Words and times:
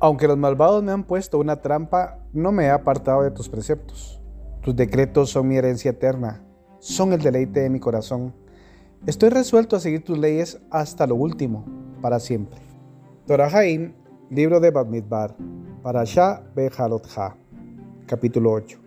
Aunque 0.00 0.28
los 0.28 0.38
malvados 0.38 0.84
me 0.84 0.92
han 0.92 1.02
puesto 1.02 1.38
una 1.40 1.60
trampa, 1.60 2.20
no 2.32 2.52
me 2.52 2.66
he 2.66 2.70
apartado 2.70 3.22
de 3.22 3.32
tus 3.32 3.48
preceptos. 3.48 4.22
Tus 4.60 4.76
decretos 4.76 5.30
son 5.30 5.48
mi 5.48 5.56
herencia 5.56 5.90
eterna, 5.90 6.44
son 6.78 7.12
el 7.12 7.20
deleite 7.20 7.60
de 7.60 7.70
mi 7.70 7.80
corazón. 7.80 8.32
Estoy 9.06 9.30
resuelto 9.30 9.74
a 9.74 9.80
seguir 9.80 10.04
tus 10.04 10.16
leyes 10.16 10.60
hasta 10.70 11.04
lo 11.08 11.16
último, 11.16 11.64
para 12.00 12.20
siempre. 12.20 12.60
Torahaim, 13.26 13.92
libro 14.30 14.60
de 14.60 14.70
Bamidbar, 14.70 15.34
Parashah 15.82 16.42
Bejalotha, 16.54 17.36
capítulo 18.06 18.52
8. 18.52 18.78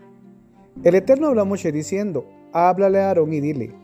El 0.84 0.96
Eterno 0.96 1.28
habló 1.28 1.42
a 1.42 1.46
Moshe 1.46 1.74
diciendo: 1.74 2.26
Háblale 2.54 3.02
a 3.02 3.10
Aarón 3.10 3.34
y 3.34 3.42
dile: 3.42 3.76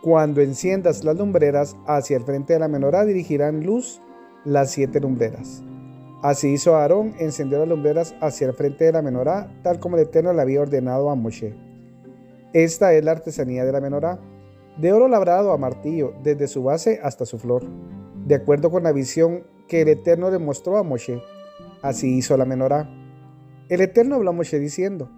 Cuando 0.00 0.40
enciendas 0.40 1.04
las 1.04 1.18
lumbreras 1.18 1.76
hacia 1.86 2.16
el 2.16 2.24
frente 2.24 2.54
de 2.54 2.60
la 2.60 2.68
menorá, 2.68 3.04
dirigirán 3.04 3.62
luz 3.62 4.00
las 4.46 4.70
siete 4.70 5.00
lumbreras. 5.00 5.62
Así 6.22 6.52
hizo 6.52 6.76
Aarón, 6.76 7.14
encendió 7.18 7.58
las 7.58 7.68
lumbreras 7.68 8.14
hacia 8.20 8.46
el 8.46 8.52
frente 8.54 8.84
de 8.84 8.92
la 8.92 9.02
menorá, 9.02 9.52
tal 9.64 9.80
como 9.80 9.96
el 9.96 10.04
Eterno 10.04 10.32
le 10.32 10.40
había 10.40 10.60
ordenado 10.60 11.10
a 11.10 11.16
Moshe. 11.16 11.52
Esta 12.52 12.94
es 12.94 13.04
la 13.04 13.10
artesanía 13.10 13.64
de 13.64 13.72
la 13.72 13.80
menorá, 13.80 14.20
de 14.78 14.92
oro 14.92 15.08
labrado 15.08 15.50
a 15.50 15.58
martillo, 15.58 16.14
desde 16.22 16.46
su 16.46 16.62
base 16.62 17.00
hasta 17.02 17.26
su 17.26 17.40
flor, 17.40 17.64
de 18.24 18.36
acuerdo 18.36 18.70
con 18.70 18.84
la 18.84 18.92
visión 18.92 19.42
que 19.66 19.82
el 19.82 19.88
Eterno 19.88 20.30
le 20.30 20.38
mostró 20.38 20.76
a 20.78 20.84
Moshe. 20.84 21.20
Así 21.82 22.16
hizo 22.16 22.36
la 22.36 22.44
menorá. 22.44 22.88
El 23.68 23.80
Eterno 23.80 24.14
habló 24.14 24.30
a 24.30 24.34
Moshe 24.34 24.60
diciendo, 24.60 25.10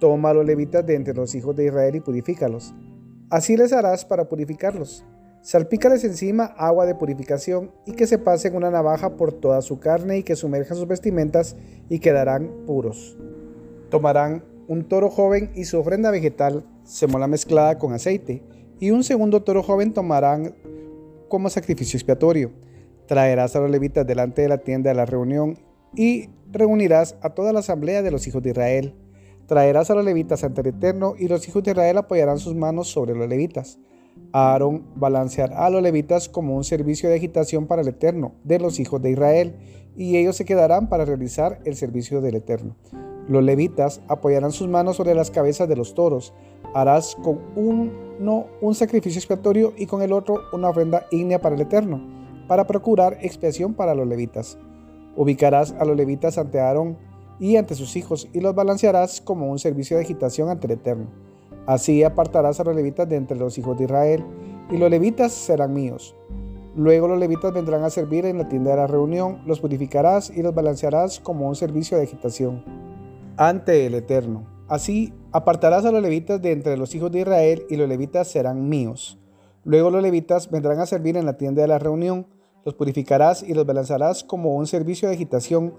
Toma 0.00 0.30
a 0.30 0.34
los 0.34 0.46
levitas 0.46 0.86
de 0.86 0.94
entre 0.94 1.12
los 1.12 1.34
hijos 1.34 1.54
de 1.54 1.66
Israel 1.66 1.96
y 1.96 2.00
purifícalos. 2.00 2.74
Así 3.28 3.58
les 3.58 3.74
harás 3.74 4.06
para 4.06 4.26
purificarlos 4.26 5.04
Salpícales 5.46 6.02
encima 6.02 6.46
agua 6.56 6.86
de 6.86 6.96
purificación 6.96 7.70
y 7.86 7.92
que 7.92 8.08
se 8.08 8.18
pasen 8.18 8.56
una 8.56 8.72
navaja 8.72 9.14
por 9.14 9.32
toda 9.32 9.62
su 9.62 9.78
carne 9.78 10.18
y 10.18 10.22
que 10.24 10.34
sumerjan 10.34 10.76
sus 10.76 10.88
vestimentas 10.88 11.54
y 11.88 12.00
quedarán 12.00 12.50
puros. 12.66 13.16
Tomarán 13.88 14.42
un 14.66 14.88
toro 14.88 15.08
joven 15.08 15.52
y 15.54 15.66
su 15.66 15.78
ofrenda 15.78 16.10
vegetal, 16.10 16.66
semola 16.82 17.28
mezclada 17.28 17.78
con 17.78 17.92
aceite, 17.92 18.42
y 18.80 18.90
un 18.90 19.04
segundo 19.04 19.44
toro 19.44 19.62
joven 19.62 19.92
tomarán 19.92 20.56
como 21.28 21.48
sacrificio 21.48 21.96
expiatorio. 21.96 22.50
Traerás 23.06 23.54
a 23.54 23.60
los 23.60 23.70
levitas 23.70 24.04
delante 24.04 24.42
de 24.42 24.48
la 24.48 24.58
tienda 24.58 24.90
de 24.90 24.96
la 24.96 25.06
reunión 25.06 25.60
y 25.94 26.28
reunirás 26.50 27.14
a 27.20 27.34
toda 27.34 27.52
la 27.52 27.60
asamblea 27.60 28.02
de 28.02 28.10
los 28.10 28.26
hijos 28.26 28.42
de 28.42 28.50
Israel. 28.50 28.96
Traerás 29.46 29.92
a 29.92 29.94
los 29.94 30.04
levitas 30.04 30.42
ante 30.42 30.62
el 30.62 30.66
Eterno 30.66 31.14
y 31.16 31.28
los 31.28 31.46
hijos 31.46 31.62
de 31.62 31.70
Israel 31.70 31.98
apoyarán 31.98 32.40
sus 32.40 32.56
manos 32.56 32.88
sobre 32.88 33.14
los 33.14 33.28
levitas. 33.28 33.78
Aarón 34.32 34.84
balanceará 34.96 35.64
a 35.64 35.70
los 35.70 35.82
levitas 35.82 36.28
como 36.28 36.56
un 36.56 36.64
servicio 36.64 37.08
de 37.08 37.16
agitación 37.16 37.66
para 37.66 37.82
el 37.82 37.88
Eterno 37.88 38.32
de 38.44 38.58
los 38.58 38.78
hijos 38.80 39.00
de 39.00 39.10
Israel, 39.10 39.56
y 39.96 40.16
ellos 40.16 40.36
se 40.36 40.44
quedarán 40.44 40.88
para 40.88 41.04
realizar 41.04 41.60
el 41.64 41.74
servicio 41.74 42.20
del 42.20 42.36
Eterno. 42.36 42.76
Los 43.28 43.42
levitas 43.42 44.00
apoyarán 44.08 44.52
sus 44.52 44.68
manos 44.68 44.96
sobre 44.96 45.14
las 45.14 45.30
cabezas 45.30 45.68
de 45.68 45.76
los 45.76 45.94
toros. 45.94 46.32
Harás 46.74 47.16
con 47.16 47.40
uno 47.56 48.46
un 48.60 48.74
sacrificio 48.74 49.18
expiatorio 49.18 49.72
y 49.76 49.86
con 49.86 50.02
el 50.02 50.12
otro 50.12 50.42
una 50.52 50.68
ofrenda 50.68 51.06
ígnea 51.10 51.40
para 51.40 51.54
el 51.54 51.62
Eterno, 51.62 52.00
para 52.46 52.66
procurar 52.66 53.18
expiación 53.22 53.74
para 53.74 53.94
los 53.94 54.06
levitas. 54.06 54.58
Ubicarás 55.16 55.72
a 55.72 55.84
los 55.84 55.96
levitas 55.96 56.38
ante 56.38 56.60
Aarón 56.60 56.98
y 57.40 57.56
ante 57.56 57.74
sus 57.74 57.96
hijos 57.96 58.28
y 58.32 58.40
los 58.40 58.54
balancearás 58.54 59.20
como 59.20 59.50
un 59.50 59.58
servicio 59.58 59.96
de 59.96 60.04
agitación 60.04 60.48
ante 60.48 60.66
el 60.66 60.74
Eterno. 60.74 61.25
Así 61.66 62.04
apartarás 62.04 62.60
a 62.60 62.64
los 62.64 62.76
levitas 62.76 63.08
de 63.08 63.16
entre 63.16 63.36
los 63.36 63.58
hijos 63.58 63.76
de 63.76 63.84
Israel, 63.84 64.24
y 64.70 64.78
los 64.78 64.90
levitas 64.90 65.32
serán 65.32 65.74
míos. 65.74 66.16
Luego 66.74 67.08
los 67.08 67.18
levitas 67.18 67.52
vendrán 67.52 67.84
a 67.84 67.90
servir 67.90 68.26
en 68.26 68.38
la 68.38 68.48
tienda 68.48 68.70
de 68.72 68.76
la 68.76 68.86
reunión, 68.86 69.42
los 69.46 69.60
purificarás 69.60 70.30
y 70.30 70.42
los 70.42 70.54
balancearás 70.54 71.20
como 71.20 71.48
un 71.48 71.56
servicio 71.56 71.96
de 71.96 72.04
agitación 72.04 72.64
ante 73.36 73.86
el 73.86 73.94
Eterno. 73.94 74.46
Así 74.68 75.14
apartarás 75.32 75.84
a 75.84 75.92
los 75.92 76.02
levitas 76.02 76.42
de 76.42 76.52
entre 76.52 76.76
los 76.76 76.94
hijos 76.94 77.10
de 77.12 77.20
Israel 77.20 77.64
y 77.70 77.76
los 77.76 77.88
levitas 77.88 78.28
serán 78.28 78.68
míos. 78.68 79.18
Luego 79.64 79.90
los 79.90 80.02
levitas 80.02 80.50
vendrán 80.50 80.80
a 80.80 80.86
servir 80.86 81.16
en 81.16 81.24
la 81.24 81.36
tienda 81.36 81.62
de 81.62 81.68
la 81.68 81.78
reunión, 81.78 82.26
los 82.64 82.74
purificarás 82.74 83.42
y 83.42 83.54
los 83.54 83.64
balancearás 83.64 84.22
como 84.22 84.54
un 84.54 84.66
servicio 84.66 85.08
de 85.08 85.14
agitación, 85.14 85.74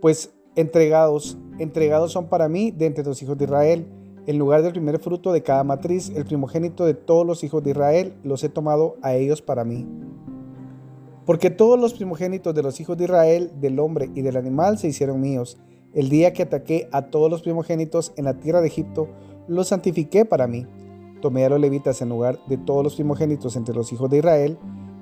pues 0.00 0.32
entregados, 0.56 1.36
entregados 1.58 2.12
son 2.12 2.28
para 2.28 2.48
mí 2.48 2.70
de 2.70 2.86
entre 2.86 3.04
los 3.04 3.20
hijos 3.22 3.36
de 3.36 3.44
Israel 3.44 3.86
en 4.26 4.38
lugar 4.38 4.62
del 4.62 4.72
primer 4.72 4.98
fruto 4.98 5.32
de 5.32 5.42
cada 5.42 5.64
matriz, 5.64 6.10
el 6.14 6.24
primogénito 6.24 6.84
de 6.84 6.94
todos 6.94 7.26
los 7.26 7.44
hijos 7.44 7.62
de 7.62 7.70
Israel, 7.70 8.14
los 8.22 8.44
he 8.44 8.48
tomado 8.48 8.96
a 9.02 9.14
ellos 9.14 9.42
para 9.42 9.64
mí. 9.64 9.86
Porque 11.24 11.50
todos 11.50 11.78
los 11.78 11.94
primogénitos 11.94 12.54
de 12.54 12.62
los 12.62 12.80
hijos 12.80 12.96
de 12.96 13.04
Israel, 13.04 13.52
del 13.60 13.78
hombre 13.78 14.10
y 14.14 14.22
del 14.22 14.36
animal, 14.36 14.78
se 14.78 14.88
hicieron 14.88 15.20
míos. 15.20 15.58
El 15.92 16.08
día 16.08 16.32
que 16.32 16.42
ataqué 16.42 16.88
a 16.90 17.10
todos 17.10 17.30
los 17.30 17.42
primogénitos 17.42 18.12
en 18.16 18.24
la 18.24 18.40
tierra 18.40 18.60
de 18.60 18.68
Egipto, 18.68 19.08
los 19.46 19.68
santifiqué 19.68 20.24
para 20.24 20.46
mí. 20.46 20.66
Tomé 21.20 21.44
a 21.44 21.48
los 21.48 21.60
levitas 21.60 22.00
en 22.00 22.08
lugar 22.08 22.38
de 22.48 22.56
todos 22.56 22.82
los 22.82 22.94
primogénitos 22.94 23.56
entre 23.56 23.74
los 23.74 23.92
hijos 23.92 24.08
de 24.10 24.18
Israel. 24.18 24.58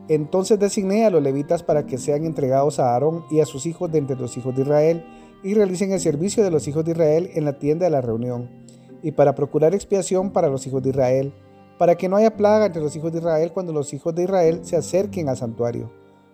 Entonces 0.09 0.59
designé 0.59 1.05
a 1.05 1.11
los 1.11 1.23
levitas 1.23 1.63
para 1.63 1.87
que 1.87 1.99
sean 1.99 2.25
entregados 2.25 2.79
a 2.81 2.93
Aarón 2.93 3.25
y 3.31 3.41
a 3.41 3.47
sus 3.47 3.67
hijos 3.67 3.91
de 3.93 3.99
entre 3.99 4.17
los 4.17 4.37
hijos 4.37 4.55
de 4.55 4.63
Israel 4.63 5.05
y 5.43 5.55
realicen 5.55 5.93
el 5.93 6.01
servicio 6.01 6.43
de 6.43 6.51
los 6.51 6.67
hijos 6.67 6.85
de 6.85 6.93
Israel 6.93 7.31
en 7.35 7.45
la 7.45 7.59
tienda 7.59 7.85
de 7.85 7.91
la 7.91 8.01
reunión 8.01 8.66
y 9.03 9.13
para 9.13 9.35
procurar 9.35 9.75
expiación 9.75 10.31
para 10.31 10.49
los 10.49 10.67
hijos 10.67 10.83
de 10.83 10.91
Israel, 10.91 11.33
para 11.79 11.97
que 11.97 12.09
no 12.09 12.17
haya 12.17 12.37
plaga 12.37 12.67
entre 12.67 12.83
los 12.83 12.97
hijos 12.97 13.13
de 13.13 13.19
Israel 13.19 13.53
cuando 13.53 13.73
los 13.73 13.93
hijos 13.93 14.15
de 14.15 14.25
Israel 14.25 14.61
se 14.63 14.77
acerquen 14.77 15.29
al 15.29 15.37
santuario. 15.37 15.91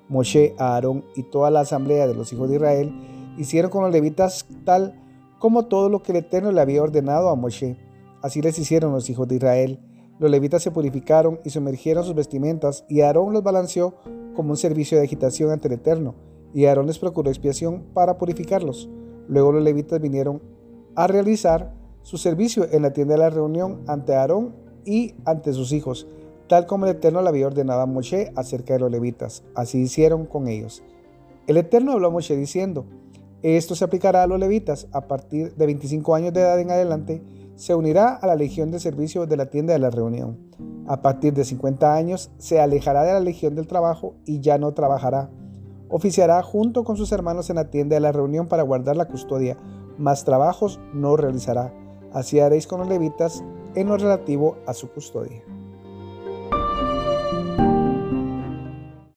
Moshe, 0.09 0.55
Aarón 0.59 1.05
y 1.17 1.23
toda 1.25 1.51
la 1.51 1.61
asamblea 1.61 2.07
de 2.07 2.15
los 2.15 2.33
hijos 2.33 2.49
de 2.49 2.57
Israel 2.57 2.93
hicieron 3.39 3.71
con 3.71 3.83
los 3.83 3.93
levitas 3.93 4.47
tal 4.65 5.01
como 5.39 5.67
todo 5.67 5.89
lo 5.89 6.03
que 6.03 6.13
el 6.13 6.19
Eterno 6.19 6.53
le 6.53 6.61
había 6.61 6.83
ordenado 6.83 7.29
a 7.29 7.35
Moshe. 7.35 7.77
Así 8.23 8.41
les 8.43 8.59
hicieron 8.59 8.93
los 8.93 9.11
hijos 9.11 9.27
de 9.27 9.37
Israel. 9.37 9.81
Los 10.21 10.31
levitas 10.31 10.63
se 10.63 10.71
purificaron 10.71 11.41
y 11.45 11.51
sumergieron 11.51 12.05
sus 12.05 12.15
vestimentas, 12.15 12.85
y 12.89 13.01
Aarón 13.01 13.33
los 13.33 13.43
balanceó 13.43 13.97
como 14.37 14.51
un 14.51 14.57
servicio 14.57 14.97
de 14.97 15.05
agitación 15.05 15.51
ante 15.51 15.67
el 15.67 15.75
Eterno, 15.75 16.15
y 16.55 16.67
Aarón 16.67 16.87
les 16.87 17.01
procuró 17.01 17.29
expiación 17.29 17.83
para 17.93 18.19
purificarlos. 18.19 18.89
Luego 19.27 19.51
los 19.51 19.65
levitas 19.65 20.01
vinieron 20.01 20.41
a 20.95 21.09
realizar 21.09 21.75
su 22.03 22.19
servicio 22.19 22.67
en 22.71 22.83
la 22.83 22.93
tienda 22.93 23.15
de 23.15 23.21
la 23.21 23.31
reunión 23.31 23.83
ante 23.87 24.15
Aarón 24.15 24.55
y 24.85 25.15
ante 25.25 25.53
sus 25.53 25.73
hijos, 25.73 26.07
tal 26.49 26.67
como 26.67 26.87
el 26.87 26.97
Eterno 26.97 27.23
le 27.23 27.29
había 27.29 27.47
ordenado 27.47 27.81
a 27.81 27.87
Moshe 27.87 28.33
acerca 28.37 28.75
de 28.75 28.81
los 28.81 28.91
levitas. 28.91 29.45
Así 29.55 29.79
hicieron 29.79 30.27
con 30.27 30.49
ellos. 30.49 30.83
El 31.47 31.57
Eterno 31.57 31.93
habló 31.93 32.09
a 32.09 32.11
Moshe 32.11 32.37
diciendo, 32.37 32.85
esto 33.43 33.75
se 33.75 33.85
aplicará 33.85 34.23
a 34.23 34.27
los 34.27 34.39
levitas 34.39 34.87
a 34.93 35.03
partir 35.09 35.55
de 35.55 35.67
25 35.67 36.15
años 36.15 36.33
de 36.33 36.41
edad 36.41 36.61
en 36.61 36.71
adelante, 36.71 37.23
se 37.57 37.75
unirá 37.75 38.15
a 38.15 38.27
la 38.27 38.35
legión 38.35 38.71
de 38.71 38.81
servicio 38.81 39.27
de 39.27 39.37
la 39.37 39.47
tienda 39.47 39.73
de 39.73 39.79
la 39.79 39.91
reunión. 39.91 40.39
A 40.87 41.03
partir 41.03 41.33
de 41.35 41.45
50 41.45 41.95
años 41.95 42.31
se 42.39 42.61
alejará 42.61 43.05
de 43.05 43.13
la 43.13 43.21
legión 43.21 43.55
del 43.55 43.67
trabajo 43.67 44.15
y 44.25 44.41
ya 44.41 44.59
no 44.59 44.73
trabajará. 44.73 45.31
Oficiará 45.89 46.43
junto 46.43 46.85
con 46.85 46.97
sus 46.97 47.13
hermanos 47.13 47.51
en 47.51 47.57
la 47.57 47.71
tienda 47.71 47.95
de 47.95 48.01
la 48.01 48.13
reunión 48.13 48.49
para 48.49 48.63
guardar 48.63 48.97
la 48.97 49.09
custodia, 49.09 49.59
más 49.99 50.25
trabajos 50.25 50.81
no 50.95 51.17
realizará 51.17 51.73
Así 52.13 52.41
haréis 52.41 52.67
con 52.67 52.81
los 52.81 52.89
levitas 52.89 53.43
en 53.75 53.89
lo 53.89 53.97
relativo 53.97 54.57
a 54.67 54.75
su 54.75 54.91
custodia. 54.91 55.43